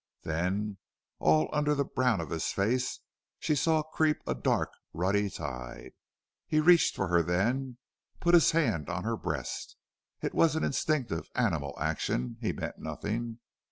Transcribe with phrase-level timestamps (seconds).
[0.23, 0.79] Then
[1.19, 3.01] all under the brown of his face
[3.37, 5.91] she saw creep a dark, ruddy tide.
[6.47, 7.77] He reached for her then
[8.19, 9.75] put his hand on her breast.
[10.23, 12.37] It was an instinctive animal action.
[12.41, 13.41] He meant nothing.